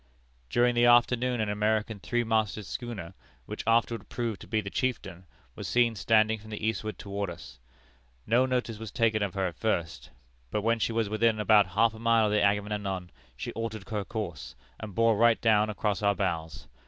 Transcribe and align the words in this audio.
"During 0.49 0.73
the 0.73 0.85
afternoon 0.87 1.39
an 1.41 1.49
American 1.49 1.99
three 1.99 2.23
masted 2.23 2.65
schooner, 2.65 3.13
which 3.45 3.63
afterward 3.67 4.09
proved 4.09 4.41
to 4.41 4.47
be 4.47 4.59
the 4.59 4.71
Chieftain, 4.71 5.27
was 5.55 5.67
seen 5.67 5.93
standing 5.95 6.39
from 6.39 6.49
the 6.49 6.65
eastward 6.67 6.97
toward 6.97 7.29
us. 7.29 7.59
No 8.25 8.47
notice 8.47 8.79
was 8.79 8.89
taken 8.89 9.21
of 9.21 9.35
her 9.35 9.45
at 9.45 9.55
first, 9.59 10.09
but 10.49 10.63
when 10.63 10.79
she 10.79 10.91
was 10.91 11.07
within 11.07 11.39
about 11.39 11.67
half 11.77 11.93
a 11.93 11.99
mile 11.99 12.25
of 12.25 12.31
the 12.31 12.41
Agamemnon 12.41 13.11
she 13.37 13.51
altered 13.51 13.87
her 13.89 14.03
course, 14.03 14.55
and 14.79 14.95
bore 14.95 15.15
right 15.15 15.39
down 15.39 15.69
across 15.69 16.01
our 16.01 16.15
bows. 16.15 16.67